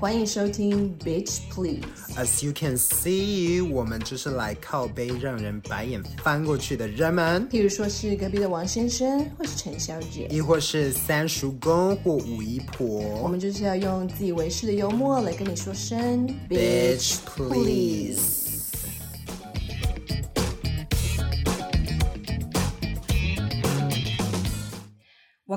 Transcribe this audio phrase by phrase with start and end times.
[0.00, 1.82] 欢迎收听 Bitch Please。
[2.16, 7.48] As you can see，我们就是来靠背让人白眼翻过去的人们。
[7.48, 12.86] 譬如说是隔壁的王先生，或是陈小姐，亦或是三叔公或五姨婆。
[13.20, 18.47] 我们就是要用自以为是的幽默来跟你说声 Bitch Please。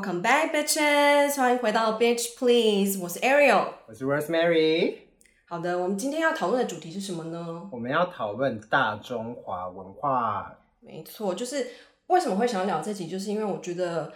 [0.02, 1.38] Welcome back, bitches！
[1.38, 4.96] 欢迎回到 Bitch Please，我是 Ariel，我是 Rosemary。
[5.46, 7.70] 好的，我们今天要讨论的主题是什么呢？
[7.72, 10.58] 我们要讨论大中华文化。
[10.80, 11.68] 没错，就是
[12.08, 14.12] 为什么会想聊这集，就是因为我觉得，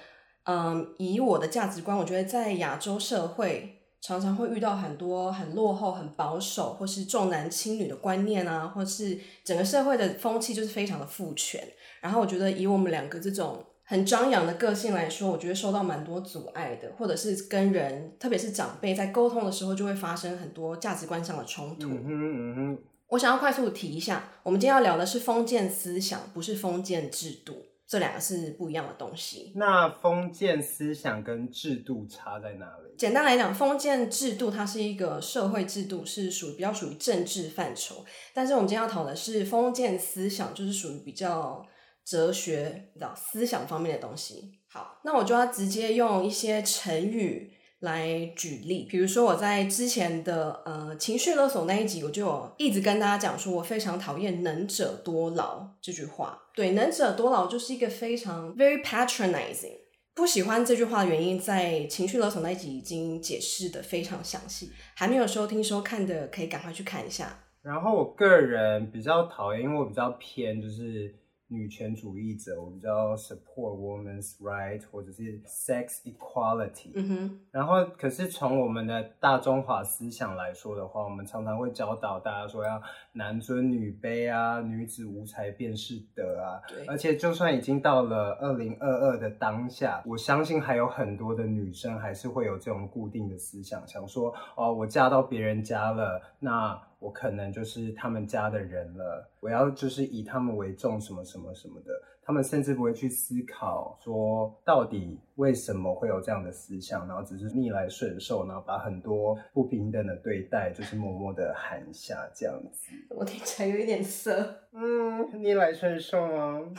[0.45, 11.63] 嗯，以我的价值观，我觉得在亚洲社会常常会遇到很多很落后、很保守，或是重男轻女的观念啊，或是整个社会的风气就是非常的父权。
[12.01, 13.63] 然后我觉得以我们两个这种。
[13.87, 21.87] 很张扬的个性来说，我觉得受到蛮多阻碍的，或者是跟人，特别是长辈在沟通的时候，就会发生很多价值观上的冲突。
[21.87, 22.83] 嗯哼嗯哼。
[23.09, 27.53] 我想要快速提一下，我们今天要聊的是封建思想，不是封建制度，
[27.87, 29.53] 这两个是不一样的东西。
[29.55, 32.95] 那封建思想跟制度差在哪里？
[32.97, 41.63] 简单来讲，封建制度它是一个社会制度，是属于比较属于政治范畴，但是我们今天要讨的是封建思想，就是属于比较。
[42.05, 44.59] 哲学，你知道思想方面的东西。
[44.69, 48.85] 好，那我就要直接用一些成语来举例。
[48.89, 56.43] 比如说，我在之前的呃情绪勒索那一集，我就有一直跟大家讲说，我非常讨厌“能者多劳”这句话。
[56.53, 59.77] 对，“能者多劳”就是一个非常 very patronizing。
[60.13, 64.71] 不喜欢这句话的原因，在情绪勒索那一集已经解释得非常详细。
[64.93, 67.39] 还没有收听收看的，可以赶快去看一下。
[67.61, 71.15] 然后我个人比较讨厌，因为我比较偏就是。
[71.47, 76.91] 女权主义者，我比较 support women's right 或者是 sex equality。
[76.95, 77.39] 嗯哼。
[77.51, 82.81] 然后，可是从我们的大中华思想来说的话，我们常常会教导大家说要
[83.15, 86.61] 男尊女卑啊，女子无才便是德啊。
[86.67, 86.85] 对。
[86.85, 96.79] 而且，就算已经到了二零二二的当下，我相信还有很多的女生还是会有这种固定的思想，想说哦，我嫁到别人家了，那。
[96.97, 101.93] 我可能就是他们家的人了，我要就是以他们为重，什么什么什么的。
[102.25, 112.91] 他们甚至不会去思考说，到底为什么会有这样的思想，然后只是逆来顺受，然后把很多不平等的对待，就是默默的含下这样子。
[113.09, 114.61] 我听起来有一点色。
[114.73, 116.59] 嗯，逆来顺受啊。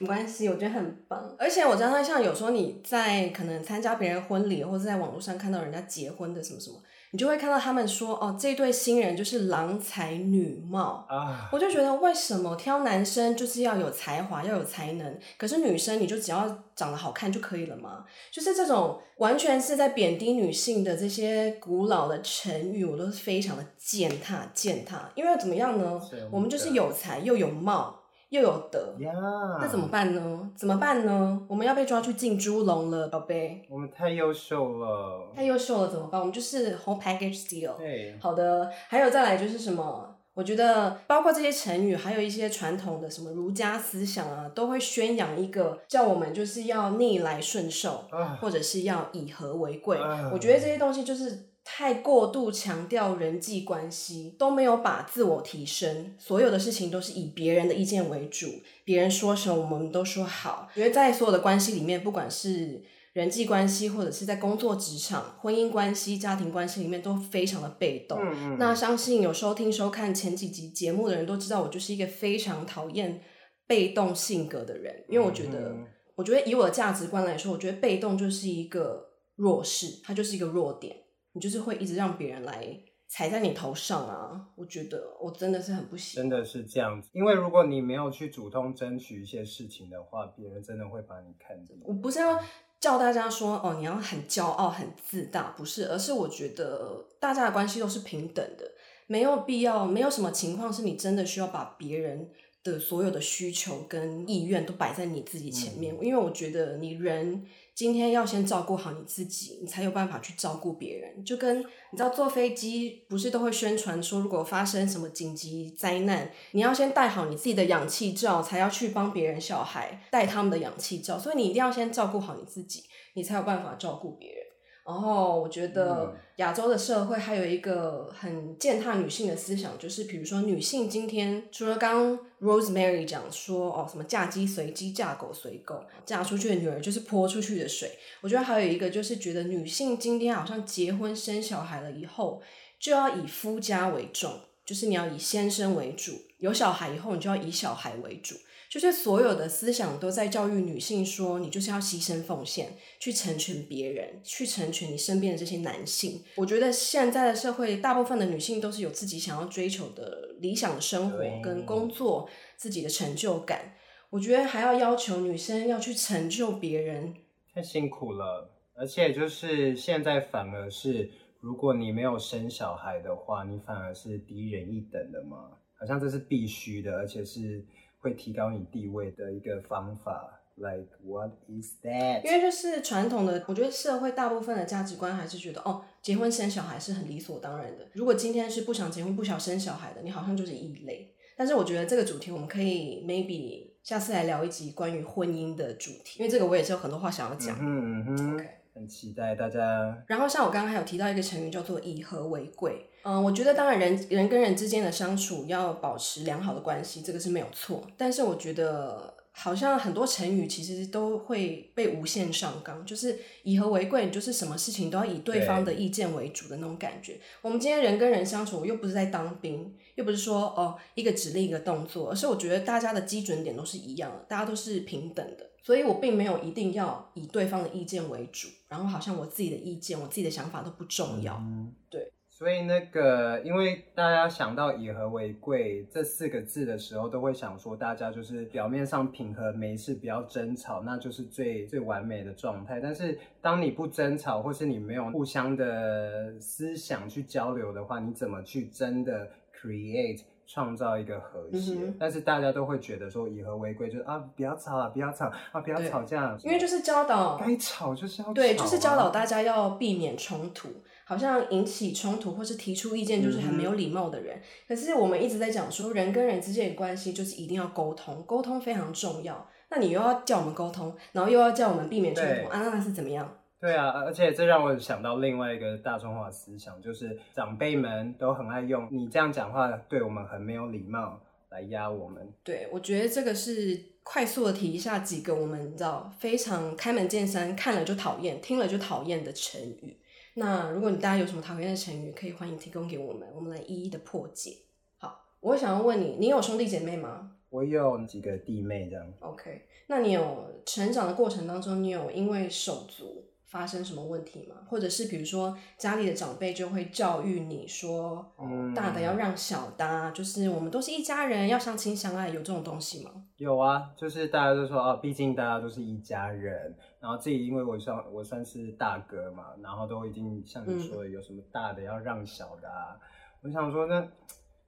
[0.00, 1.32] 没关系，我觉得很棒。
[1.38, 6.82] 而且我知道，像有时候你在可能参加别人婚礼，或者在网络上看到人家结婚的什么什么。
[7.14, 11.48] 你就会看到他们说哦，这对新人就是郎才女貌啊！
[11.52, 18.04] 我就觉得为什么挑男生就是要有才华，要有才能，可是女生你就只要长得好看就可以了吗？
[18.32, 25.08] 就是这种完全是在贬低女性的这些古老的成语，我都是非常的践踏践踏。
[25.14, 26.00] 因为怎么样呢？
[26.32, 28.00] 我们就是有才又有貌。
[28.34, 30.50] 又有德.那怎么办呢？
[30.56, 31.40] 怎么办呢？
[31.48, 33.62] 我们要被抓去进猪笼了，宝贝。
[33.70, 36.20] 我们太优秀了，太优秀了，怎么办？
[36.20, 37.76] 我们就是 whole package deal。
[37.76, 38.68] 对，好的。
[38.88, 40.16] 还有再来就是什么？
[40.34, 48.34] 我觉得包括这些成语，还有一些传统的什么儒家思想啊，都会宣扬一个叫我们就是要逆来顺受，uh.
[48.40, 49.96] 或者是要以和为贵。
[49.96, 50.32] Uh.
[50.32, 51.53] 我觉得这些东西就是。
[51.64, 58.48] 太过度强调人际关系，都没有把自我提升，所有的事情都是以别人的意见为主，
[58.84, 60.68] 别人说什么我们都说好。
[60.74, 68.18] 觉得在所有的关系里面，不管是人际关系，或者是在工作职场、婚姻关系、家庭关系里面，都非常的被动。
[68.20, 68.56] 嗯嗯。
[68.58, 73.22] 那相信有收听收看前几集节目的人都知道，我就是一个非常讨厌
[73.66, 75.74] 被动性格的人，因为我觉得，
[76.16, 80.94] 我觉得以我的价值观来说，我觉得被动就是一个弱势，它就是一个弱点。
[81.34, 82.66] 你就是会一直让别人来
[83.06, 84.48] 踩在你头上啊！
[84.56, 86.28] 我觉得我真的是很不喜欢。
[86.28, 91.74] 真的是这样子，因为如果你没有去主动争取一些事情的话，别人真的会把你看着。
[91.82, 92.40] 我不是要
[92.80, 98.72] 叫大家说哦，你要很骄傲、很自大，不是，而是我觉得大家的关系都是平等的，
[99.06, 102.30] 没有必要，没有什么情况是你真的需要把别人
[102.64, 107.46] 的所有的需求跟意愿都摆在你自己前面，嗯，因为我觉得你人。
[107.74, 111.24] 今天要先照顾好你自己，你才有办法去照顾别人。
[111.24, 121.18] 就跟你知道坐飞机不是都会宣传说，如果发生什么紧急灾难，你要先带好你自己的氧气罩，才要去帮别人小孩带他们的氧气罩。
[121.18, 122.84] 所以你一定要先照顾好你自己，
[123.14, 124.43] 你才有办法照顾别人。
[124.86, 137.92] 然后我觉得亚洲的社会还有一个很践踏女性的思想，就是比如说女性今天除了刚 Rosemary 讲说哦什么嫁鸡随鸡嫁狗随狗，嫁出去的女儿就是泼出去的水。
[138.20, 142.42] 我觉得还有一个就是觉得女性今天好像结婚生小孩了以后
[142.78, 148.34] 就要以夫家为重，就是你要以先生为主，有小孩以后你就要以小孩为主。
[148.74, 156.24] 就是所有的思想都在教育女性说，你就是要牺牲奉献，去成全别人，去成全你身边的这些男性。
[156.34, 163.76] 我觉得现在的社会，大部分的女性都是有自己想要追求的理想的生活跟工作，自己的成就感。
[164.10, 167.14] 我觉得还要要求女生要去成就别人，
[167.54, 168.50] 太辛苦了。
[168.74, 177.64] 而且就是现在反而是，如果你没有生小孩的话，你反而是低人一等的嘛，好像这是必须的，而且是。
[178.04, 182.22] 会提高你地位的一个方法，like what is that？
[182.22, 187.88] 因为就是传统的，我觉得社会大部分的价值观还是觉得，哦，结婚生小孩是很理所当然的。
[187.94, 191.14] 如果今天是不想结婚、不想生小孩的，你好像就是异类。
[191.34, 197.56] 但是我觉得这个主题我们可以 maybe 下次来聊一集关于婚姻的主题，因为这个我也是有很多话想要讲。
[197.58, 200.04] 嗯哼，OK，很期待大家。
[200.06, 202.90] 然后像我刚刚还有提到一个成语叫做以和为贵。
[203.04, 207.86] 嗯，我觉得当然人人跟人之间的相处要保持良好的关系，这个是没有错。
[207.98, 217.20] 但是我觉得好像很多成语其实都会被无限上纲，就是以和为贵，就是什么事情都要以对方的意见为主的那种感觉。
[217.42, 232.10] 我们今天人跟人相处，又不是在当兵，又不是说哦一个指令一个动作，而是我觉得大家的基准点都是一样的，大家都是平等的，所以我并没有一定要以对方的意见为主，然后好像我自己的意见、我自己的想法都不重要，嗯、对。
[232.36, 242.80] 所以那个，因为大家想到以和为贵这四个字的时候，都会想说，大家就是表面上平和，没事，不要争吵，那就是最最完美的状态。
[242.80, 251.74] 但是，当你不争吵，或是你没有互相的思想去交流的话，你怎么去真的 create 创造一个和谐？
[251.74, 260.68] 嗯、但是大家都会觉得说，以和为贵就是啊，不要吵啊，不要吵啊，不要吵架，因为就是教导该吵就是要对，就是教导大家要避免冲突。
[261.04, 269.46] 好像引起冲突或是提出意见就是很没有礼貌的人，嗯、可是我们一直在讲说，人跟人之间的关系就是一定要沟通，沟通非常重要。
[269.70, 273.38] 那你又要叫我们沟通，然后又要叫我们避免冲突，啊，那是怎么样？
[273.60, 281.18] 对啊，而且这让我想到另外一个大众化思想，就是长辈们都很爱用你这样讲话对我们很没有礼貌
[281.48, 282.30] 来压我们。
[282.42, 289.96] 对，我觉得这个是快速的提一下几个我们你知道非常开门见山，看了就讨厌，听了就讨厌的成语。
[290.34, 294.56] 那如果你大家有什么讨厌的成语，可以欢迎提供给我们，我们来一一的破解。
[294.98, 297.36] 好，我想要问你，你有兄弟姐妹吗？
[297.50, 299.12] 我有几个弟妹这样。
[299.20, 303.24] OK，那你有成长的过程当中，你有因为手足
[303.54, 304.56] 发生什么问题吗？
[304.68, 313.12] 或者是比如说家里的长辈就会教育你说，嗯，大的要让小的啊，就是我们都是一家人，要相亲相爱，有这种东西吗？
[313.36, 323.00] 有啊，就是大家都说哦，毕竟大家都是一家人，然后自己因为我算我算是大哥嘛，然后都已经像你说的，有什么大的要让小的啊，嗯、
[323.42, 324.04] 我想说那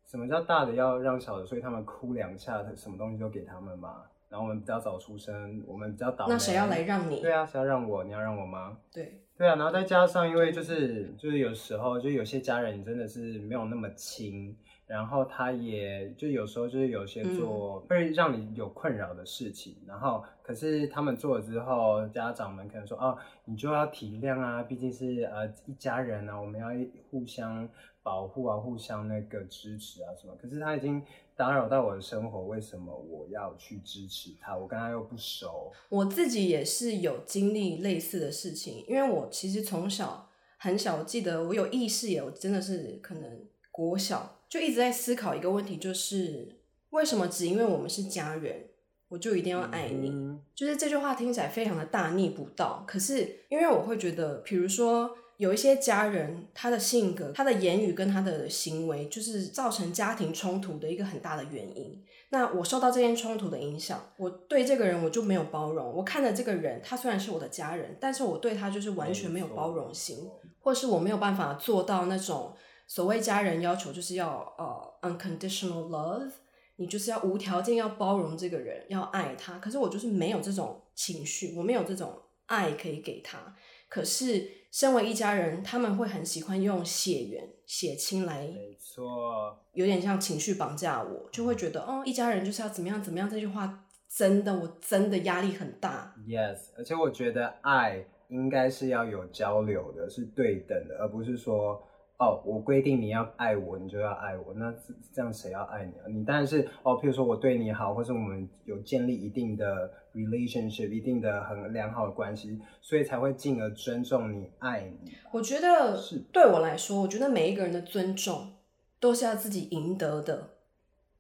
[0.06, 1.44] 什么叫大的要让小的？
[1.44, 4.04] 所以他们哭两下，什么东西都给他们嘛。
[4.28, 6.32] 然后我们比较早出生，我们比较倒霉。
[6.32, 7.20] 那谁要来让你？
[7.20, 8.04] 对啊，谁要让我？
[8.04, 8.78] 你要让我吗？
[8.92, 9.22] 对。
[9.38, 14.56] 对啊，然后再加上，因为就是就是有时候就有些家人真的是没有那么亲，
[14.86, 26.68] 然后他也就有时候就是有些做会让你有困扰的事情，嗯、然后可是他们做了之后，家长们可能说哦，你就要体谅啊，毕竟是呃一家人啊，我们要
[27.10, 27.68] 互相
[28.06, 30.36] 保护啊，互相那个支持啊什么。
[30.40, 31.02] 可是他已经。
[31.38, 34.56] 打扰到我的生活，为什么我要去支持他？
[34.56, 35.70] 我跟他又不熟。
[35.90, 46.56] 我自己也是有经历类似的事情，因为我其实从小很小，我记得我有意识也，我真的是可能国小就一直在思考一个问题，就是
[46.88, 48.70] 为什么只因为我们是家人，
[49.08, 50.08] 我就一定要爱你？
[50.08, 55.14] 嗯、就是这句话听起来非常的大逆不道，可是因为我会觉得，比如说。
[55.38, 62.02] 有一些家人，他的性格、他的言语跟他的行为，就是造成家庭冲突的一个很大的原因。
[62.30, 65.92] 那我受到这件冲突的影响，我对这个人我就没有包容。
[65.92, 70.28] 我看着这个人，他虽然是我的家人，但是我对他就是完全没有包容心，
[70.60, 72.54] 或是我没有办法做到那种
[72.86, 76.30] 所谓家人要求，就是要呃、uh, unconditional love，
[76.76, 79.58] 你就是要无条件要包容这个人，要爱他。
[79.58, 82.12] 可是我就是没有这种情绪，我没有这种
[82.46, 83.54] 爱可以给他。
[83.88, 93.26] 可是，身为一家人，他们会很喜欢用血缘、血亲来，没错，有点像情绪绑架我，就会觉得哦，一家人就是要怎么样怎么样。
[93.26, 96.14] 这句话真的，我真的压力很大。
[96.28, 101.82] Yes，而且我觉得爱应该是要有交流的，是对等的，而不是说。
[102.18, 104.74] 哦，我规定你要爱我，你就要爱我，那
[105.12, 106.04] 这样谁要爱你啊？
[106.08, 115.12] 你当然是哦，譬如说我对你好，或者我们有建立一定的 relationship，一定的很良好的关系，所以才会进而尊重你、爱你。
[115.32, 118.52] 我觉得是对我来说，我觉得每一个人的尊重
[118.98, 120.50] 都是要自己赢得的，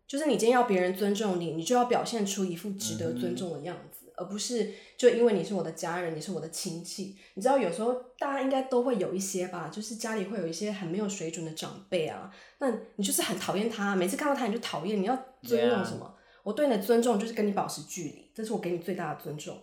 [0.06, 3.92] 就是你今天要别人尊重你，你就要表现出一副值得尊重的样子。
[3.92, 19.56] 嗯而不是就因为你是我的家人，你是我的亲戚，你知道有时候大家应该都会有一些吧，就是家里会有一些很没有水准的长辈啊，那你就是很讨厌他，每次看到他你就讨厌，你要尊重什么.我对你的尊重就是跟你保持距离，这是我给你最大的尊重。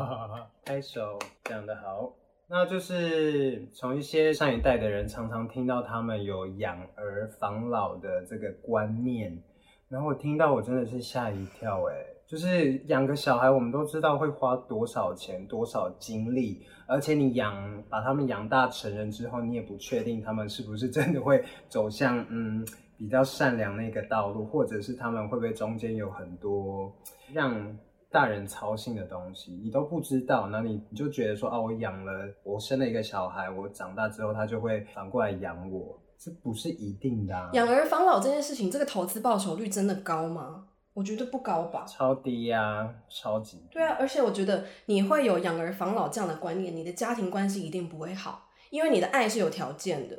[0.64, 2.12] 拍手，讲得好。
[2.48, 9.42] 那就是从一些上一代的人常常听到他们有养儿防老的这个观念，
[9.88, 12.15] 然后我听到我真的是吓一跳，哎。
[12.28, 22.66] 就是养个小孩，我们都知道会花多少钱、多少精力，而且你养把他们养大成人之后，你也不确定他们是不是真的会走向嗯
[22.98, 26.92] 比较善良那个道路，或者是他们会不会中间有很多
[27.32, 27.78] 让
[28.10, 30.48] 大人操心的东西，你都不知道。
[30.48, 37.50] 那你你就觉得说啊，我养了，我生了一个小孩，我长大之后他就会反过来养我，这不是一定的啊。
[37.52, 40.64] 养儿防老这件事情，这个投资报酬率真的高吗？
[40.96, 43.62] 我觉得不高吧，超低呀、啊，超级。
[43.70, 50.16] 对啊，而且我觉得你会有养儿防老这样的观念，你的家庭关系一定不会好，因为你的爱是有条件的。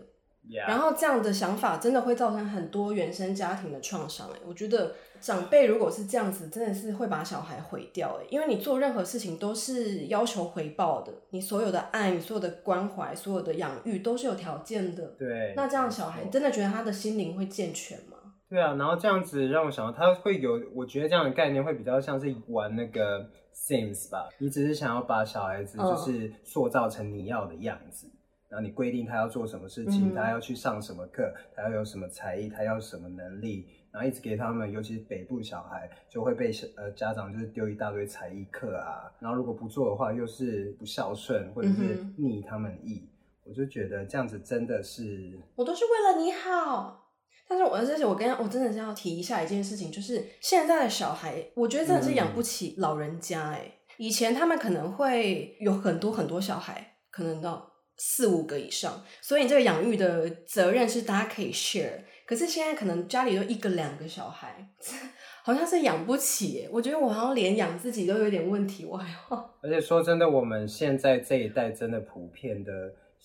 [0.47, 0.67] Yeah.
[0.67, 4.29] 然后这样的想法真的会造成很多原生家庭的创伤。
[4.29, 8.17] 哎，我觉得长辈如果是这样子，真的是会把小孩毁掉。
[8.21, 15.03] 哎，因为你做任何事情都是要求回报的，你所有的爱、你所有的关怀、所有的养育都是有条件的。
[15.17, 15.53] 对。
[15.57, 18.16] 那这样小孩真的觉得他的心灵会健全吗？
[18.49, 24.29] 对啊，然后这样子让我想到，他会有，我觉得这样的概念会比较像是玩那个 Sims 吧。
[24.37, 47.03] 你只是想要把小孩子就是塑造成你要的样子，嗯、然后你规定他要做什么事情，嗯、他要去上什么课，他要有什么才艺，他要什么能力，然后一直给他们，尤其是北部小孩就会被呃家长就是丢一大堆才艺课啊，然后如果不做的话又是不孝顺或者是逆他们意，嗯、我就觉得这样子真的是，我都是为了你好。
[47.47, 53.71] 但是我这些，我跟我真的是要提一下一件事情，就是现在的小孩，我觉得真的是养不起老人家哎。
[53.97, 62.03] 以前他们可能会有很多很多小孩，可能到四五个以上，所以你这个养育的责任是大家可以 share。
[62.25, 64.69] 可是现在可能家里都一个两个小孩，
[65.43, 66.67] 好像是养不起。
[66.69, 69.55] 我觉得我好像连养自己都有点问题，我还要。
[69.63, 72.71] 而且说真的，我们现在这一代真的普遍的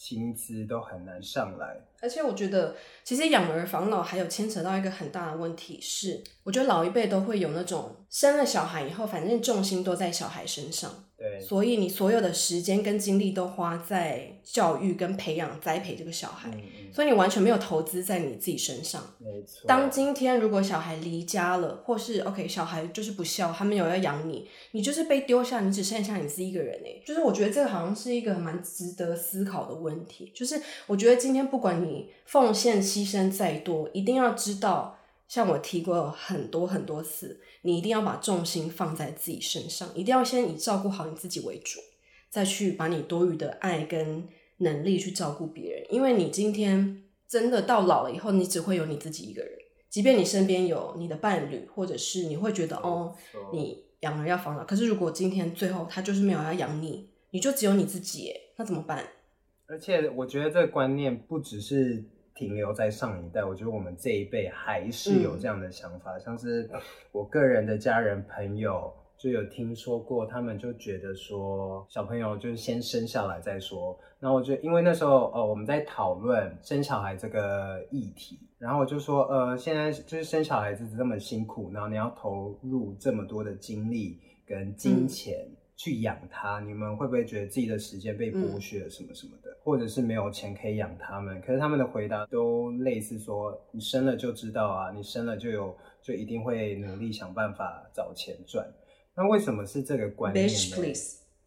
[0.04, 1.76] 薪资都很难上来。
[2.00, 11.04] 而且我觉得，其实养儿防老还有牵扯到一个很大的问题是，我觉得老一辈都会有那种生了小孩以后，反正重心都在小孩身上。
[11.22, 19.00] 对，所以你所有的时间跟精力都花在教育跟培养、栽培这个小孩，嗯、所以你完全没有投资在你自己身上。
[19.18, 19.60] 没错。
[19.68, 27.00] 当今天如果小孩离家了，或是 OK 小孩就是不孝，他没有要养你，你就是被丢下，你只剩下你自己一个人诶。
[27.06, 30.32] 就是我觉得这个好像是一个蛮值得思考的问题。
[30.34, 34.98] 就是我觉得今天不管你奉献牺牲再多，一定要知道。
[35.32, 41.80] 像我提过很多很多次，你一定要把重心放在自己身上，一定要先以照顾好你自己为主，
[42.28, 45.86] 再去把你多余的爱跟能力去照顾别人。
[45.88, 49.52] 因为你今天真的到老了以后，你只会有你自己一个人。
[49.88, 53.16] 即便你身边有你的伴侣，或者是你会觉得哦，
[53.54, 59.02] 你养儿要防老，可是如果今天最后他就是没有要养你，你就只有你自己，那怎么办？
[59.66, 62.04] 而且我觉得这个观念不只是。
[62.42, 66.68] 停留在上一代，我觉得我们这一辈还是有这样的想法，嗯、像是
[67.12, 73.96] 我个人的家人朋友就有听说过，他们就觉得说小朋友就是先生下来再说。
[74.18, 85.46] 然后我就因为那时候呃我们在讨论生小孩这个议题，然后我就说呃现在就是生小孩子这么辛苦，然后你要投入这么多的精力跟金钱。
[85.48, 91.40] 嗯去养它，你们会不会觉得自己的时间被剥削了什么什么的，嗯、或者是没有钱可以养他们？
[91.40, 98.64] 可是他们的回答都类似说：“你生了就知道啊，你生了就有，就一定会努力想办法找钱赚。”
[99.16, 100.52] 那为什么是这个观念呢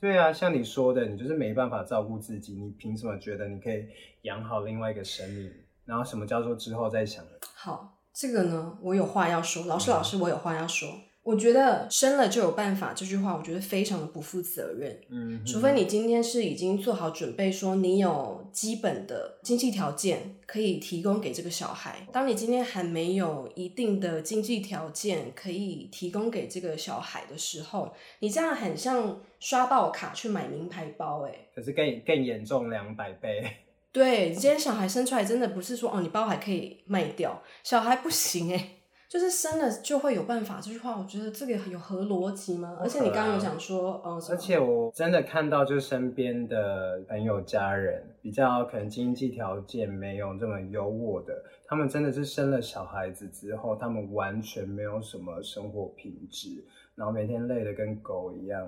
[0.01, 3.85] 对啊，像你说的，你就是没办法照顾自己，你凭什么觉得你可以
[4.23, 5.49] 养好另外一个生命？
[5.85, 7.23] 然后什么叫做之后再想？
[7.55, 10.89] 好，这个呢，我有话要说，老师，老师，我有话要说。
[11.25, 15.01] 我觉得生了就有办法这句话，我觉得非常的不负责任。
[15.09, 22.07] 嗯，除非你今天是已经做好准备，说你有基本的经济条件可以提供给这个小孩。
[22.11, 33.43] 当你今天还没有一定的经济条件可以提供给这个小孩的时候，你这样很像刷爆卡去买名牌包，欸，哎，可是更更严重两百倍。
[33.91, 38.74] 对，你今天小孩生出来真的不是说哦，你包还可以卖掉，小孩不行哎，欸。
[39.09, 42.77] 就是生了就会有办法，这句话我觉得这个有合逻辑吗？
[42.81, 51.33] 而且你刚刚有讲说，嗯，而且我真的看到，就身边的朋友、家人比较可能经济条件没有这么优渥的，
[51.67, 58.67] 他们真的是生了小孩子之后，他们完全没有什么生活品质，然后每天累得跟狗一样，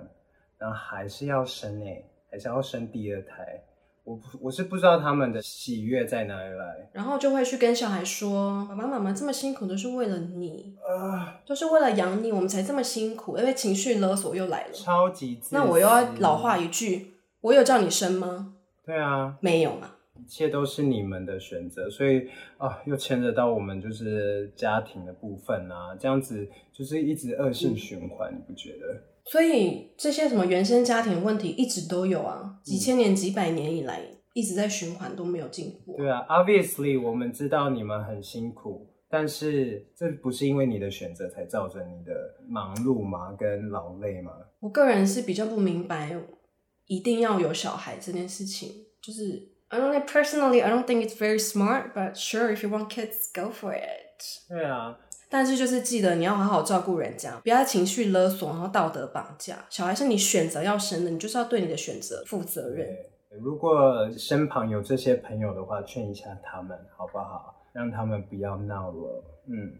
[0.58, 3.62] 然后还是要生诶，还是要生第二胎。
[4.08, 15.56] 我我是不知道他们的喜悦在哪里来，然后就会去跟小孩说：“爸爸妈妈这么辛苦都是为了你，啊，都是为了养你，我们才这么辛苦。”因为情绪勒索又来了，超级自私。
[15.56, 18.54] 那我又要老话一句：我有叫你生吗？
[18.86, 29.02] 对啊，没有嘛，一切都是你们的选择，所以啊、哦，又牵扯到我们就是家庭的部分啊，这样子就是一直恶性循环，嗯、你不觉得？
[29.26, 34.02] 所以这些什么原生家庭问题一直都有啊，几千年、几百年以来
[34.34, 35.96] 一直在循环，都没有进步。
[35.98, 42.14] 对啊，Obviously 我们知道你们很辛苦，但是这不是因为你的选择才造成你的
[42.48, 43.34] 忙碌吗？
[43.38, 44.32] 跟劳累吗？
[44.60, 46.16] 我个人是比较不明白，
[46.86, 48.70] 一定要有小孩这件事情。
[49.00, 53.30] 就是 I don't personally, I don't think it's very smart, but sure if you want kids,
[53.34, 54.48] go for it.
[54.48, 54.98] 对啊。
[55.30, 59.66] 但是就是记得你要好好照顾人家，不要情绪勒索，然后道德绑架。
[59.70, 62.88] 小孩是你选择要生的，你就是要对你的选择负责任。
[63.42, 67.54] 如果身旁有这些朋友的话，劝一下他们好不好？
[67.74, 69.24] 让他们不要闹了。
[69.48, 69.74] 嗯，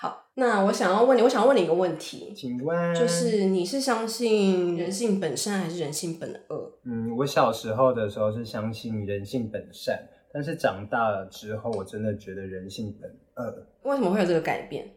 [0.00, 0.30] 好。
[0.34, 6.72] 那我想要问你，我想要问你一个问题，请问，就是你是相信人性本善还是人性本恶？
[6.84, 10.08] 嗯，我小时候的时候是相信人性本善。
[10.32, 13.66] 但是长大了之后，我真的觉得人性本恶。
[13.82, 14.88] 为什么会有这个改变？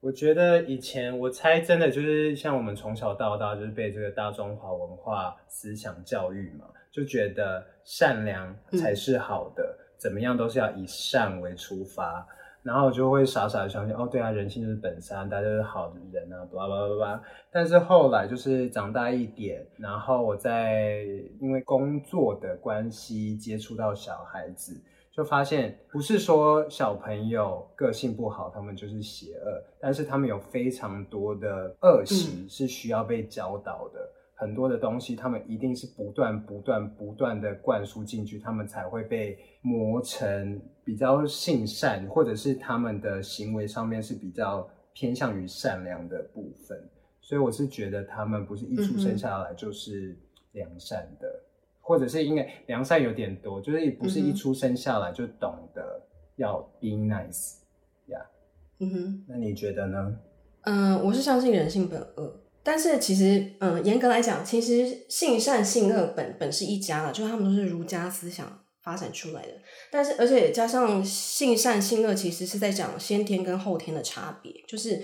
[0.00, 12.24] 我觉得以前我猜真的就是像我们从小到大就是被这个大中华文化思想教育嘛，就觉得善良才是好的，嗯、怎么样都是要以善为出发。
[12.62, 17.22] 然后我就会傻傻的相信，哦，对啊，人性就是本善，大家都是好的人啊，巴拉巴拉巴拉。
[17.50, 21.04] 但是后来就是长大一点，然后我在
[21.40, 34.00] 因为工作的关系接触到小孩子，就发现不是说小朋友个性不好，他们就是邪恶，但是他们有非常多的恶习是需要被教导的。
[34.00, 46.76] 嗯很多的东西，他们一定是不断、不断、不断的灌输进去，他们才会被磨成比较性善，或者是他们的行为上面是比较偏向于善良的部分。
[47.20, 50.18] 所以我是觉得他们不是一出生下来就是
[50.52, 51.46] 良善的，嗯、
[51.80, 56.02] 或者是因为良善有点多，就是也不是一出生下来就懂得
[56.34, 57.58] 要 be nice
[58.06, 58.84] 呀、yeah。
[58.84, 60.18] 嗯哼，那你觉得呢？
[60.62, 62.41] 嗯，我是相信人性本恶。
[62.64, 69.52] 但是其实，嗯，严格来讲，其实性善性恶本本是一家了，就是他们都是儒家思想发展出来的。
[69.90, 74.52] 但是，而且加上性善性恶，其实是在讲先天跟后天的差别。
[74.68, 75.02] 就是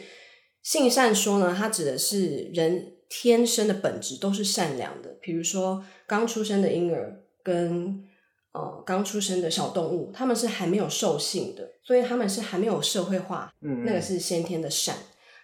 [0.63, 5.17] 性善说呢，它指的是人天生的本质都是善良的。
[5.21, 8.05] 比如说，刚出生的婴儿跟
[8.53, 14.95] 呃刚出生的小动物，他们是还没有兽性的，所以他们是还没有社会化，嗯，那个是先天的善。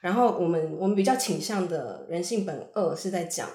[0.04, 3.48] 然后我们我们比较倾向的人性本恶是在讲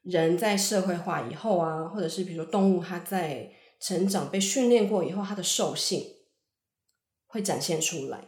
[0.00, 6.02] 人在社会化以后啊，或者是比如说动物它在成长被训练过以后，它的兽性
[7.26, 8.18] 会展现出来。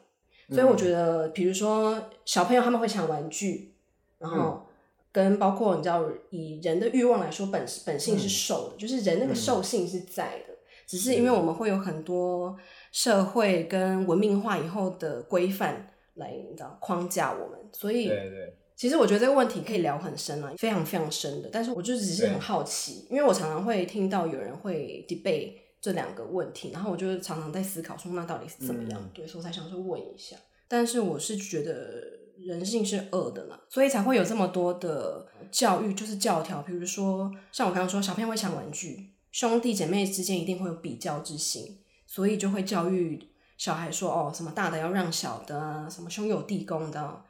[0.51, 3.75] 所以我觉得，比如说小朋友他们会抢玩具，
[4.19, 4.67] 然后
[5.11, 10.55] 跟包括你知道以人的欲望来说，本本性是兽的，就是人那个兽性是在的，
[10.87, 12.55] 只是因为我们会有很多
[12.93, 15.93] 社会跟文明化以后的规范。
[16.15, 21.49] 来，你知道框架我们，所以对对，其实我觉得这个问题可以聊很深啊，非常非常深的。
[21.53, 29.01] 但是我就只是很好奇，因为我常常会听到有人会 debate 这两个问题，然后我就常常在思考说，那到底是怎么样？
[29.03, 30.37] 嗯、对，所以我才想说问一下。
[30.69, 32.01] 但是我是觉得
[32.39, 43.21] 人性是恶的嘛，所以才会有这么多的教育，就是教条，比如说像我刚刚说，小朋友会抢玩具，兄弟姐妹之间一定会有比较之心，所以就会教育。
[43.57, 47.23] 小孩说：“哦，什么大的要让小的啊，什么兄友弟恭的，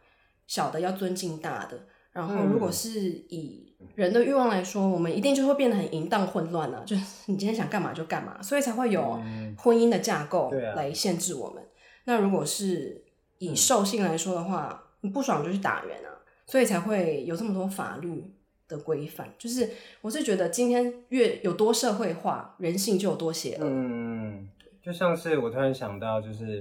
[0.47, 1.87] 小的要尊敬大的。
[2.13, 6.85] 然后，如果是以人的欲望来说，我们一定就会变得很淫荡混乱了。
[6.85, 9.21] 就是 你今天想干嘛就干嘛，所以才会有
[9.59, 11.63] 婚姻的架构来限制我们。
[12.05, 13.05] 那如果是
[13.39, 16.09] 以兽性来说的话，你不爽就去打人啊，
[16.47, 18.33] 所以才会有这么多法律
[18.69, 19.35] 的规范。
[19.37, 19.69] 就是
[20.01, 23.67] 我是觉得今天越有多社会化，人性就有多邪恶。
[23.69, 24.49] 嗯，
[24.85, 26.59] 就像是我突然想到，就是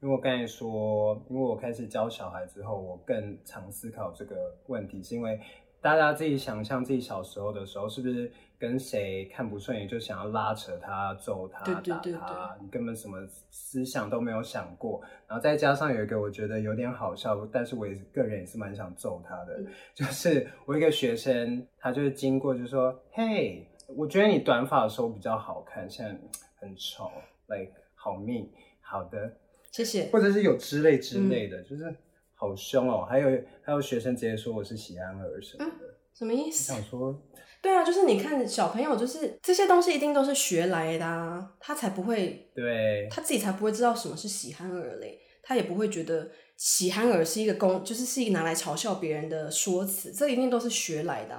[0.00, 5.38] 因为我刚才说，因为我开始教小孩之后，我更常思考这个问题，是因为
[5.82, 8.32] 大家自己想象自己小时候的时候，是不是？
[8.58, 13.18] 跟谁看不顺眼就想要拉扯他、揍他、对对对对打他，你根本什么
[13.50, 14.98] 思想都没有想过。
[15.28, 26.18] 然后再加上有一个我觉得有点好笑，但是我也个人也是蛮想揍他的，嗯、 就是我一个学生，他就是经过就说：“嘿，我觉得你短发的时候比较好看，现在
[26.58, 27.10] 很丑
[27.48, 29.36] ，like 好命，好的，
[29.72, 31.96] 谢谢。”或者是有之类之类的，嗯、就是
[32.34, 33.06] 好凶哦。
[33.08, 33.28] 还有
[33.62, 36.72] 还有学生直接说我是喜憨儿什么的，嗯、什么意思？
[36.72, 37.22] 想说。
[37.62, 51.36] 对啊，就是你看小朋友，就是这些东西一定都是学来的啊，他才不会，对，他自己才不会知道什么是喜憨儿嘞，他也不会觉得喜憨儿是一个公，就是是一个拿来嘲笑别人的说辞，这一定都是学来的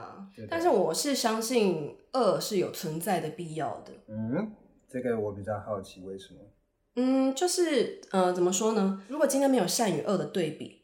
[0.50, 3.94] 但是我是相信恶是有存在的必要的。
[4.10, 4.52] 嗯，
[5.02, 6.40] 这个我比较好奇，为什么？
[6.96, 9.04] 嗯，就是呃，怎么说呢？
[9.08, 10.76] 如果今天没有善与恶的对比。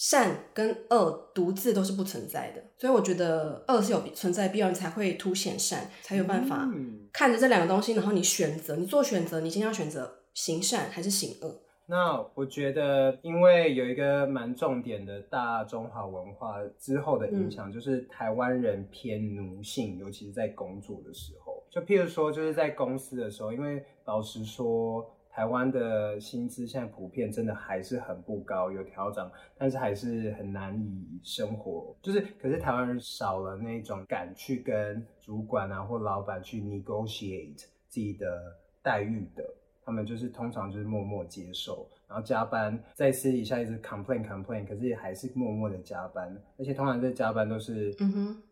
[0.00, 6.68] 善跟恶独自都是不存在的，所以我觉得恶是有存在必要，你才会凸显善，才有办法
[7.12, 11.62] 看着这两个东西，然后你选择，你做选择，你今天要选择行善还是行恶？
[11.88, 25.14] 那我觉得，因为有一个蛮重点的大中华文化之后的影响，就是台湾人偏奴性，尤其是在工作的时候，就譬如说，就是在公司的时候，因为老实说。
[25.30, 31.94] 台湾的薪资现在普遍真的还是很不高，有调整，但是还是很难以生活。
[32.02, 39.48] 就是，可是台湾人少了那种敢去跟主管啊或老板去 negotiate 自己的待遇的，
[39.88, 41.88] 他们就是通常就是默默接受。
[42.06, 47.96] 然后加班，在私底下一直 complain complain，可是也还是默默的加班，而且通常这加班都是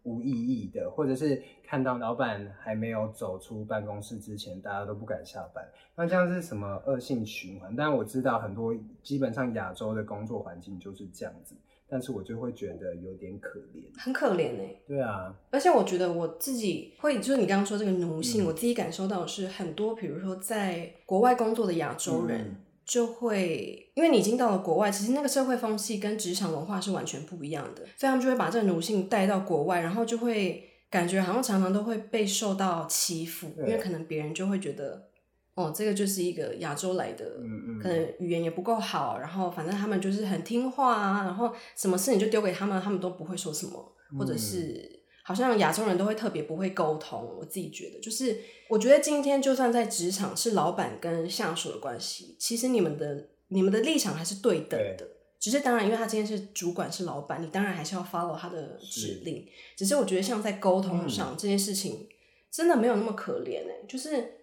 [0.03, 5.63] 无意义的，嗯、或者是看到老板还没有走出办公室之前，大家都不敢下班。
[5.95, 7.77] 那这样是什么恶性循环？
[7.77, 11.55] 但我知道很多基本上亚洲的工作环境就是这样子，
[11.89, 14.83] 但是我就会觉得有点可怜，很可怜哎、欸。
[14.87, 22.41] 对啊，而且我觉得我自己会，就是你刚刚说这个奴性，嗯、我自己感受到的是很多，比如说在国外工作的亚洲人。
[22.41, 35.09] 嗯就会，因为你已经到了国外，其实那个社会风气跟职场文化是完全不一样的，所以他们就会把这个奴性带到国外，然后就会感觉好像常常都会被受到欺负，因为可能别人就会觉得，
[35.57, 44.95] 哦，这个就是一个亚洲来的，嗯嗯，可能语言也不够好，然后反正他们就是很听话啊，然后什么事你就丢给他们，他们都不会说什么，或者是。
[45.29, 48.39] 好像亚洲人都会特别不会沟通，我自己觉得，就是
[48.71, 55.05] 我觉得今天就算在职场是老板跟下属的关系，其实你们的你们的立场还是对等的，
[55.41, 59.39] 只是当然，因为他今天是主管是老板，你当然还是要 follow 他的指令。
[59.39, 62.07] 是只是我觉得像在沟通上、嗯、这件事情，
[62.53, 64.36] 真的没有那么可怜哎，就是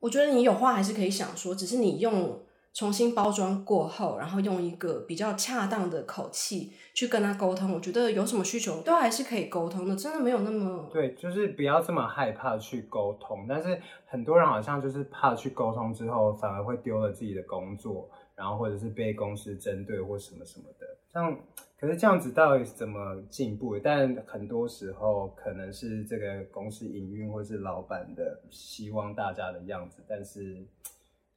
[0.00, 2.40] 我觉得你有话还是可以想说，只是你用。
[2.72, 10.88] 重新包装过后，然后用一个比较恰当的口气去跟他沟通，我觉得有什么需求都还是可以沟通的，真的没有那么。
[10.92, 13.44] 对，就是不要这么害怕去沟通。
[13.48, 18.08] 但是很多人好像就是怕去沟通之后，反而会丢了自己的工作，
[18.40, 20.86] 然后或者是被公司针对或什么什么的。
[21.12, 21.38] 像
[21.78, 23.78] 可是这样子到底怎么进步？
[23.78, 30.66] 但很多时候可能是这个公司营运或是老板的希望大家的样子，但是。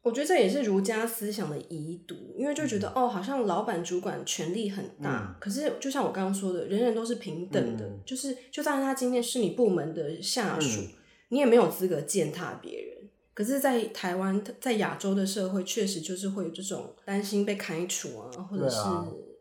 [0.02, 10.92] 我觉得这也是儒家思想的遗毒，因为就觉得、嗯、哦，好像老板主管权力很大，嗯、可是就像我刚刚说的，人人都是平等的，嗯、就是就算他今天是你部门的下属，嗯、
[11.30, 12.93] 你也没有资格践踏别人。
[13.34, 18.78] 可是，在台湾，在亚洲的社会，确实就是会有这种担心被开除啊，或者是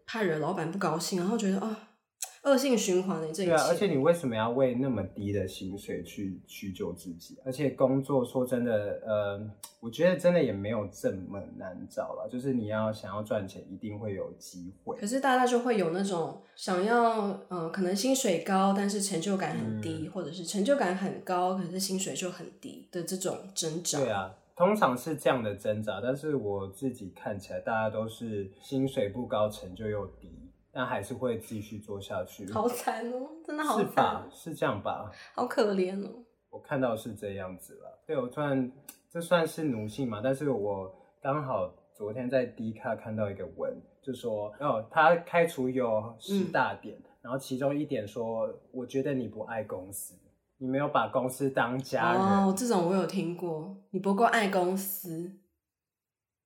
[0.07, 1.69] 怕惹老板不高兴，然后觉得啊。
[1.69, 1.77] 哦
[2.43, 7.39] 恶性循环的这一对啊，而且你为什么要为那么低的薪水去屈就自己？
[7.45, 12.29] 而且工作说真的，呃，我觉得真的也没有这么难找了。
[12.29, 14.97] 就是你要想要赚钱，一定会有机会。
[14.97, 24.01] 可是大家就会有那种想要，嗯、呃，可能薪水高，但是成就感很低，嗯、或者是成就感很高，可是薪水就很低的这种挣扎。
[24.01, 26.01] 对啊，通常是这样的挣扎。
[26.03, 30.29] 但是我自己看起来，大家都是薪水不高，成就又低。
[30.73, 32.51] 但还是会继续做下去。
[32.51, 33.87] 好惨哦，真的好惨。
[33.87, 34.27] 是吧？
[34.31, 35.11] 是这样吧？
[35.35, 36.11] 好可怜哦。
[36.51, 38.03] 我看到是这样子了。
[38.07, 38.71] 对，我突然，
[39.11, 40.21] 这算是奴性嘛？
[40.23, 50.15] 但是我刚好昨天在 D 卡看到一个文，就说哦，他开除有十大点，嗯、然后其中一点说，我觉得你不爱公司，
[50.59, 52.21] 你没有把公司当家人。
[52.21, 55.31] 哦，这种我有听过，你不够爱公司。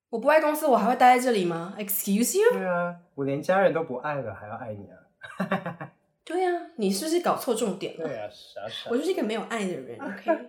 [0.09, 2.57] 我不爱公司，我还会待在这里吗？Excuse you？
[2.57, 5.91] 对啊，我连家人都不爱了，还要爱你啊？
[6.23, 8.07] 对啊，你是不是搞错重点了？
[8.07, 8.89] 对啊，傻傻。
[8.89, 9.99] 我就是一个没有爱的人。
[9.99, 10.47] OK。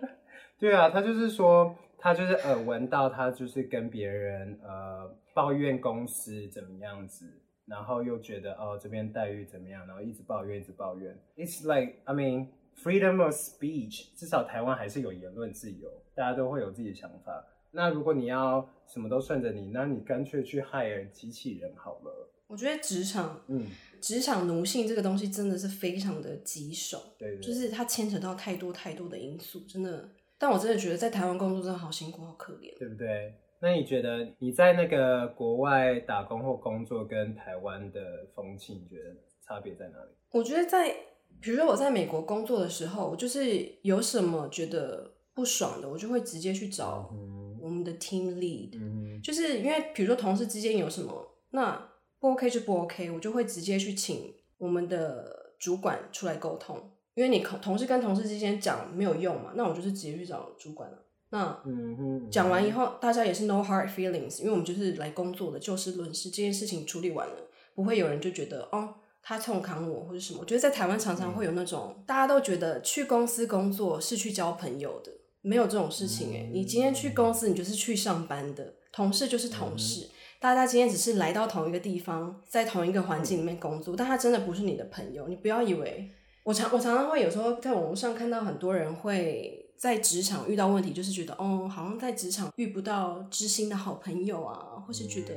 [0.57, 7.25] 对啊，他就是说，他就是耳闻到他就是跟别人呃抱怨公司怎么样子，
[7.65, 11.17] 然后又觉得哦这边待遇怎么样，然后一直抱怨一直抱怨。
[11.35, 12.47] It's like I mean
[12.81, 17.45] freedom of speech，至少台湾还是有言论自由，大家都会有自己的想法。
[17.71, 22.29] 那如果你要什么都顺着你，那你干脆去 hire 机器人好了。
[22.47, 23.67] 我觉得职场，嗯，
[24.01, 30.09] 职场奴性这个东西真的是非常的棘手，对，对，就是它牵扯到太多太多的因素，真的。
[30.39, 33.35] 但我真的觉得在台湾工作真的好辛苦，好可怜，对不对？
[33.61, 40.09] 那你觉得你在那个国外打工或工作，跟台湾的风气，你觉得差别在哪里？
[40.31, 40.89] 我觉得在，
[41.41, 47.13] 比如说我在美国工作的时候，就是有什么觉得不爽的，我就会直接去找
[47.69, 51.87] 我们的 team lead，嗯，就是因为比如说同事之间有什么那。
[52.21, 56.77] 不 OK 就不 OK，我就会直接去请我们的主管出来沟通，
[57.13, 60.97] 因为你同事跟同事之间讲没有用嘛，那我就是直接去找主管了。
[61.29, 61.57] 那
[62.29, 67.35] 讲完以后，大家也是 no hard feelings，因为我们就是来工作的，就事论事，这件事情处理完了，
[67.73, 70.41] 不会有人就觉得哦，他冲扛我或者什么。
[70.41, 80.09] 我觉得在台湾常常会有那种大家都觉得去公司工作是去交朋友的，没有这种事情诶，你今天去公司，你就是去上班的，同事就是同事。
[80.39, 85.27] 大家今天只是来到同一个地方，在同一个环境里面工作，但他真的不是你的朋友。
[85.27, 86.09] 你不要以为
[86.43, 95.35] 我常我常常会有时候在网络上看到很多人会在职场遇到问题，就是觉得哦，好像在职场遇不到知心的好朋友啊，或是觉得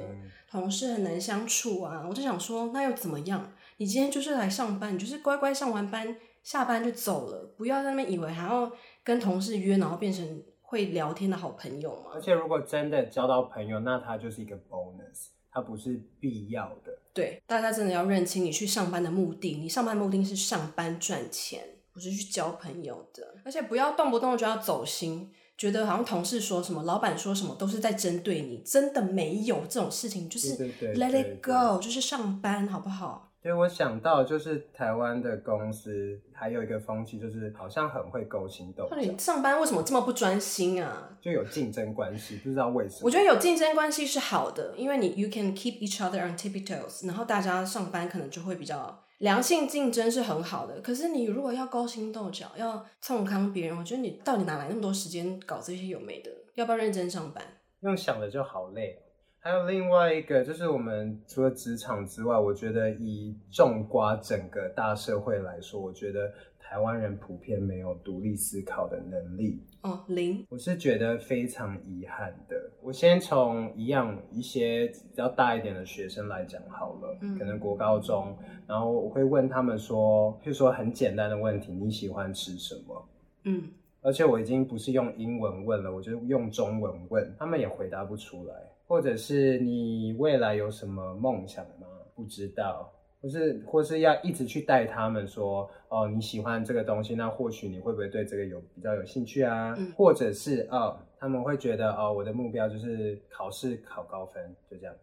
[0.51, 2.07] 同事很难相处啊。
[2.09, 3.53] 我就想说，那又怎么样？
[3.79, 8.71] 你今天就是来上班，你就是乖乖上完班下班就走了，不要在那边以为还要
[9.05, 10.43] 跟同事约，然后变成。
[10.73, 12.12] 会聊天的好朋友吗？
[12.15, 16.91] 而且如果真的交到朋友，那他就是一个 bonus，他不是必要的。
[17.12, 21.62] 对，大家真的要认清你去上班的目的，你上班目的是上班赚钱，
[21.93, 23.35] 不是去交朋友的。
[23.45, 30.57] 而且不要动不动就要走心，觉得好像同事说什么、老板说什么都是在针对你，真的没有这种事情，就是
[30.95, 33.32] let it go，就是上班，好不好？
[33.43, 38.91] 对，我想到就是台湾的公司还有一个风气，就是好像很会勾心斗角。
[38.93, 41.11] 那你上班为什么这么不专心啊？
[41.21, 43.01] 就有竞争关系，不知道为什么。
[43.03, 50.81] 我觉得有竞争关系是好的，因为你 you can keep each other on tippy toes，然后大家上班可能就会比较良性竞争是很好的。
[50.81, 56.31] 可是你如果要勾心斗角，要冲康别人，我觉得你到底哪来那么多时间搞这些有没的？
[56.55, 57.43] 要不要认真上班？
[57.81, 59.02] 用想的就好累。
[59.45, 69.61] 还有另外一个，就是我们除了职场之外，我觉得以种瓜整个大社会来说，我觉得台湾人普遍没有独立思考的能力。
[69.83, 72.55] 哦，零，我是觉得非常遗憾的。
[72.81, 83.09] 我先从一样一些比较大一点的学生来讲好了，嗯，可能国高中，然后我会问他们说，譬如说很简单的问题，你喜欢吃什么？
[83.43, 83.65] 嗯，
[84.03, 88.55] 而且我已经不是用英文问了，我就用中文问，他们也回答不出来。
[88.93, 91.87] 或者是你未来有什么梦想吗？
[92.15, 99.75] 不知道，或是或是要一直去带他们说，哦，你喜欢这个东西，那或许你会不会对这个有比较有兴趣啊？
[99.79, 104.95] 嗯、或者是哦，他们会觉得哦，我的目标就是考试考高分，就这样。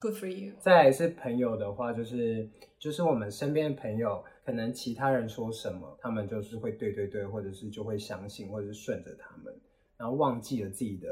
[0.00, 0.54] Good for you。
[0.58, 9.54] 再来是朋友的话，就是就是我们身边的朋友，可能其他人说什么，他们就是会对对对，或者是就会相信，或者是顺着他们，
[9.96, 11.06] 然后忘记了自己的。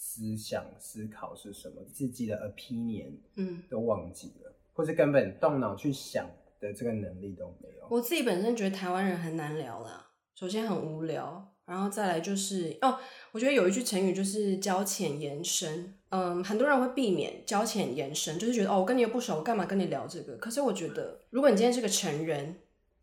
[0.00, 1.82] 思想思考是什么？
[1.92, 6.24] 自己的 opinion，嗯，都忘记了，或是根本动脑去想
[6.60, 7.86] 的这个能力都没有。
[7.90, 12.98] 我自己本身觉得台湾人很难聊啦，首先很无聊，然后再来就是哦，
[13.32, 20.36] 我觉得有一句成语就是交浅言深，嗯，很多人会避免交浅言深，就是觉得哦，我跟你又不熟，我干嘛跟你聊这个？
[20.36, 22.56] 可是我觉得，如果你今天是个成人。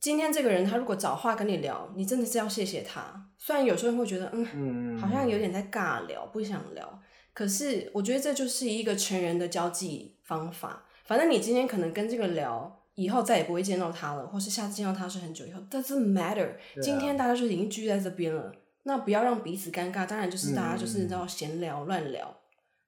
[0.05, 3.27] 今天这个人他如果找话跟你聊，你真的是要谢谢他。
[3.39, 7.01] 虽然有时候会觉得，嗯，好像有点在尬聊，不想聊。
[7.33, 10.85] 可是我觉得这就是一个成人的交际方法。
[11.05, 16.51] 反正你今天可能跟这个聊，以后再也不会见到他了，或是下次见到他是很久以后，doesn't matter。
[16.79, 20.05] 今天大家就已经聚在这边了，那不要让彼此尴尬。
[20.05, 22.31] 当然就是大家就是你知道闲聊乱聊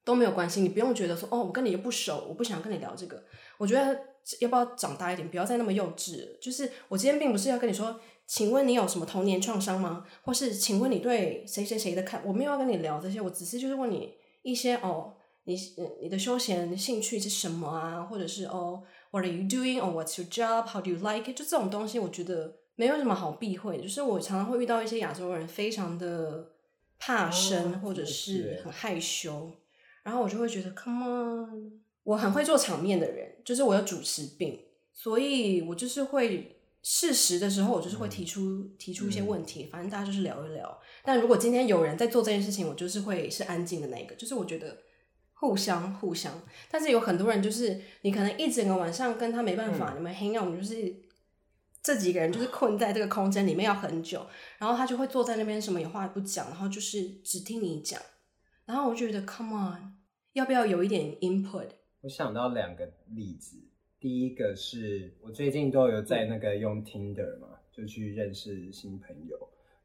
[0.06, 3.24] 都没有关系，你不用觉得说哦，我跟你又不熟，我不想跟你聊这个。
[3.58, 4.00] 我觉得。
[4.40, 5.30] 要不要长大一点？
[5.30, 6.38] 不要再那么幼稚。
[6.40, 10.06] 就是我今天并不是要跟你说，请问你有什么童年创伤吗？
[10.24, 12.22] 或是请问你对谁谁谁的看？
[12.26, 15.14] 我没有要跟你聊这些，我只是就是问你一些哦，
[15.46, 15.58] 你
[16.02, 18.02] 你的休闲兴趣是什么啊？
[18.02, 19.80] 或者是哦，What are you doing?
[19.80, 20.68] Or what's your job?
[20.68, 21.38] How do you like it?
[21.38, 23.82] 就这种东西，我觉得没有什么好避讳。
[23.82, 26.52] 就是我常常会遇到一些亚洲人，非常的
[27.00, 29.52] 怕生，哦，或者是很害羞，
[30.04, 31.87] 然后我就会觉得，Come on。
[32.08, 34.58] 我很会做场面的人，就是我有主持病，
[34.94, 40.80] 所以我就是会适时的时候，我就是会提出、嗯、提出一些问题，反正大家就是聊一聊。
[41.04, 44.78] 但如果今天有人在做这件事情，我就是会是安静的那一个，就是我觉得
[45.34, 46.42] 互相互相。
[46.72, 50.96] 但是有很多人就是你可能一整个晚上跟他没办法，嗯、你们 hang out，你就是
[51.84, 54.26] 这几个人就是困在这个空间里面要很久，
[54.60, 58.02] 然后他就会坐在那边什么也话不讲，然后就是只听你讲。
[58.64, 59.98] 然后我就觉得，Come on，
[60.32, 61.68] 要不要有一点 input？
[62.08, 63.58] 我想到两个例子，
[64.00, 69.38] 第一个是我最近都有在那个用 Tinder 嘛，就去认识新朋友。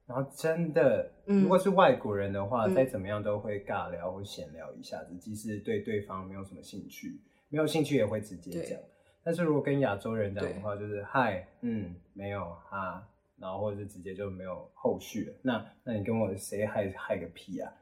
[0.06, 8.78] 然后真的，如果是外国人的话，嗯、再怎么样都会尬聊或闲聊一下子，即使对对方没有什么兴趣，没有兴趣也会直接讲。
[9.24, 13.04] 但是如果跟亚洲人讲的话，就是嗨，嗯，没有哈，
[13.36, 15.34] 然后或者是直接就没有后续了。
[15.42, 17.72] 那那你跟我 say 嗨嗨个屁啊！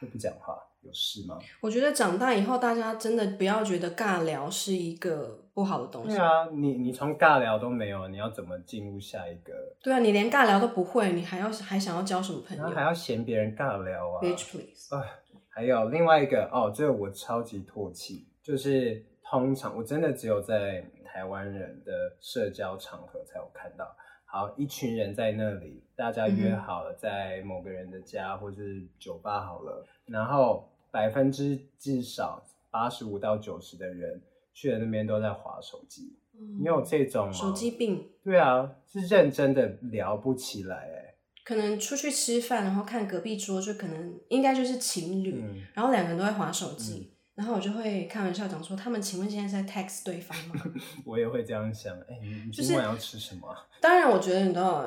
[0.00, 1.38] 都不讲话，有事吗？
[1.60, 6.16] 我觉得长大以后，大家真的不要觉得尬聊是一个不好的东西。
[6.16, 9.52] 对啊，你你从尬聊都没有，你要怎么进入下一个？
[9.82, 12.64] 对啊，你连尬聊都不会，你还要还想要交什么朋友？
[12.68, 14.94] 还要嫌别人尬聊啊？Bitch please！
[14.94, 15.04] 啊，
[15.48, 23.84] 还有另外一个哦，这个我超级唾弃，就是通常我真的只有在台湾人的社交场合才有看到。
[24.32, 34.22] 好，一群人在那里，大家约好了在某个人的家或是酒吧好了，嗯、然后百分之至少八十五到九十的人
[34.52, 36.16] 去了那边都在划手机。
[36.34, 37.32] 嗯、你有这种吗？
[37.32, 38.08] 手机病？
[38.22, 41.14] 对啊，是认真的聊不起来哎。
[41.44, 46.94] 可能出去吃饭，然后看隔壁桌，就可能应该就是情侣，嗯、然后两个人都在划手机。
[46.94, 50.62] 嗯然后我就会开玩笑讲说，他们请问现在是在 text 对方吗？
[51.06, 51.96] 我也会这样想。
[52.00, 53.48] 哎、欸，你今晚要吃什么？
[53.48, 54.86] 就是、当然，我觉得你知道，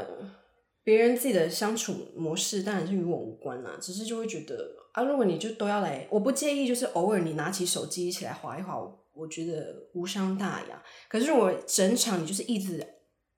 [0.84, 3.72] 别人自己的相处模式当然是与我无关啦。
[3.80, 8.78] 只是就会觉得啊，如果你就都要来，我不介意，就是偶尔你拿起手机一起来划一划，
[9.14, 10.84] 我觉得无伤大雅。
[11.08, 12.80] 可是如果整场你就是一直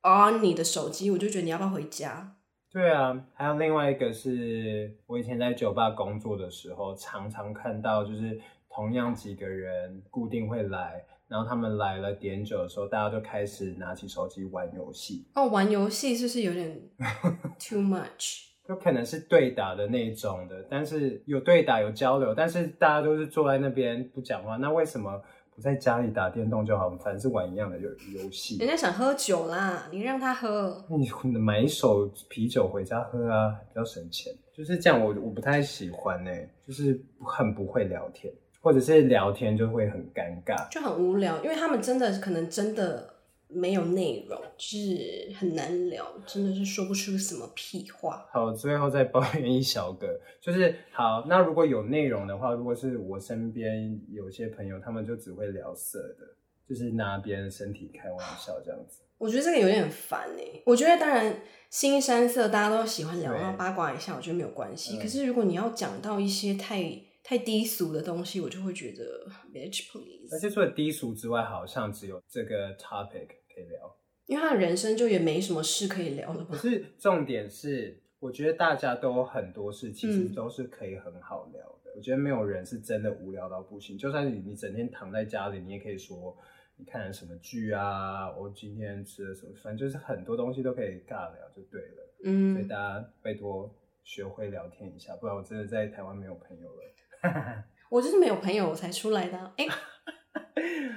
[0.03, 2.35] on 你的手机，我就觉得你要不要回家？
[2.71, 8.41] 对啊，还有另外一个是我以前在酒吧工作的时候，常常看到就是。
[8.67, 15.25] 同样几个人固定会来，然后他们来了点酒的时候，大家就开始拿起手机玩游戏。
[15.33, 16.81] 哦，玩游戏是不是有点
[17.59, 18.43] too much？
[18.67, 24.57] 就可能是对打的那种的，但是有对打有交流，但是大家都是坐在那边不讲话。
[24.57, 25.21] 那为什么
[25.55, 26.89] 不在家里打电动就好？
[26.97, 28.57] 反正是玩一样的游游戏。
[28.57, 30.83] 人家想喝酒啦，你让他喝。
[30.89, 31.07] 你
[31.37, 34.33] 买一手啤酒回家喝啊，比较省钱。
[34.51, 38.33] 就是这样我，我我不太喜欢呢、欸，就是很不会聊天。
[38.65, 43.13] 或者是聊天就会很尴尬，就很无聊，因为他们真的可能真的
[43.47, 48.25] 没有内容，就是很难聊，真的是说不出什么屁话。
[48.33, 56.25] 好，最后再抱怨一小个，就是好，那如果有内容的话，如果是我身边有些朋友，他们就只会聊色的，
[56.67, 59.03] 就是拿别人身体开玩笑这样子。
[59.19, 60.59] 我觉得这个有点烦哎。
[60.65, 64.97] 我觉得当然，新山色大家都喜欢聊，然后八卦一下，我觉得没有关系。
[64.97, 66.81] 嗯、可是如果你要讲到一些太
[67.27, 70.31] 太低俗的东西，我就会觉得 bitch please。
[70.31, 76.51] 而且除了低俗之外，好像只有这个 topic 可以聊，因为他的人生就也没什么事可以聊了吧。
[76.51, 81.89] 可是重点是，我觉得大家都很多事其实都是可以很好聊的。
[81.89, 83.97] 嗯、我觉得没有人是真的无聊到不行。
[83.97, 86.37] 就算你你整天躺在家里，你也可以说
[86.77, 92.13] 你看了什么剧啊，我今天吃了什么，反正就是很多东西都可以尬聊就对了。
[92.23, 96.83] 嗯，所以大家拜托学会聊天一下，不然我真的在台湾没有朋友了。
[97.89, 99.71] 我就是没有朋友我才出来的，哎、欸，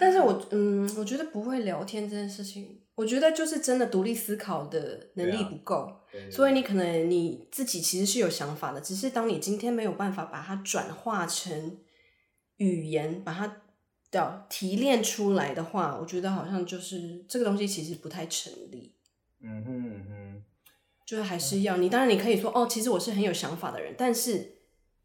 [0.00, 11.78] 但是我嗯，我觉得不会聊天这件事情，我觉得就是真的独立思考的能力不够，所以你可能你自己其实是有想法的，只是当你今天没有办法把它转化成
[12.56, 13.62] 语言，把它
[14.10, 18.96] 的提炼出来的话，我觉得好像就是这个东西其实不太成立。
[19.40, 20.44] 嗯哼嗯哼，
[21.06, 24.62] 就是还是要你，当然你可以说哦，其实我是很有想法的人，但是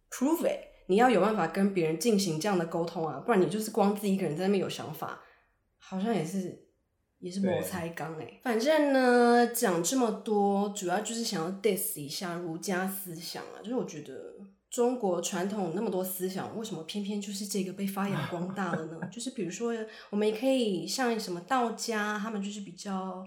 [0.10, 0.73] prove it。
[0.88, 5.22] 你要有办法跟别人进行这样的沟通啊，不然你就是光自己一个人在那边有想法，
[5.78, 6.68] 好像也是
[7.20, 8.40] 也是谋财刚哎。
[8.44, 13.62] 反正呢，讲这么多，主要就是想要 diss 一下儒家思想啊。
[13.64, 14.36] 就是我觉得
[14.70, 19.00] 中国传统那么多思想，为什么偏偏就是这个被发扬光大了呢？
[19.12, 19.74] 就是比如说，
[20.10, 23.26] 我们也可以像什么道家，他们就是比较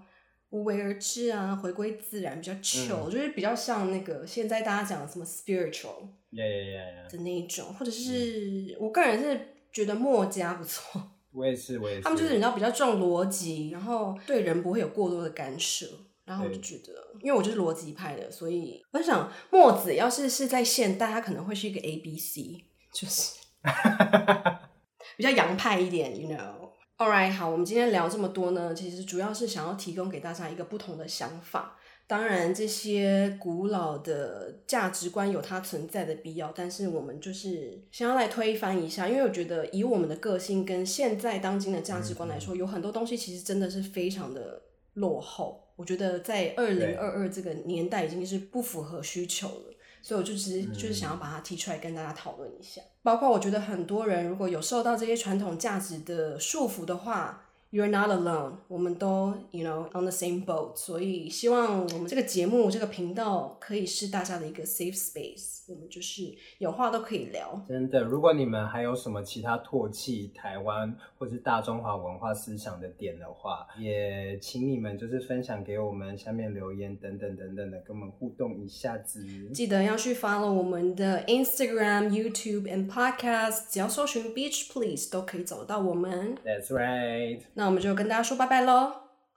[0.50, 6.10] 无为而治啊，回归自然，比较 chill，、嗯、就是比较像那个现在大家讲的什么 spiritual。
[6.36, 9.40] 的那一种，或者是、嗯、我个人是
[9.72, 11.02] 觉得墨家不错。
[11.32, 12.02] 我也是，我也是。
[12.02, 15.86] 他们就是你知道比较重逻辑，然后对人不会有过多的干涉。
[16.24, 23.38] 然后我就觉得，因为我就是逻辑派的，所以我想墨子要是是在现代，他可能会是一个 A B C，就是
[25.16, 26.66] 比较洋派一点，you know。
[26.96, 31.78] All right，好，我们今天聊这么多呢，其实主要是想要提供给大家一个不同的想法。
[32.08, 44.62] 当然，这些古老的价值观有它存在的必要，但是我们就是想要来推翻一下，因为我觉得以我们的个性跟现在当今的价值观来说，有很多东西其实真的是非常的
[44.94, 45.68] 落后。
[45.74, 52.80] 我觉得在二零二二这个年代已经是不符合需求了，所以我就只是就是想要把它提出来跟大家讨论一下。
[53.02, 57.42] 包括我觉得很多人如果有受到这些传统价值的束缚的话。
[57.76, 60.74] You're not alone，我们都，you know, on the same boat。
[60.76, 65.64] 所以希望我们这个节目、这个频道可以是大家的一个 safe space。
[65.68, 66.22] 我们就是
[66.56, 67.62] 有话都可以聊。
[67.68, 79.22] 真的，如果你们还有什么其他唾弃台湾或是大中华文化思想的点的话，也请你们就是分享给我们，下面留言等等等等的，跟我们互动一下子。
[79.52, 86.36] 记得要去 follow 我们的 Instagram、YouTube and Podcast，只要搜寻 Beach Please 都可以找到我们。
[86.44, 87.40] That's right。
[87.66, 88.92] 那我们就跟大家说拜拜喽，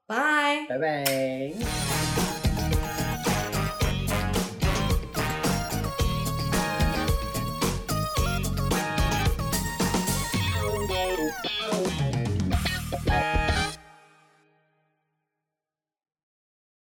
[0.06, 2.19] 拜拜拜。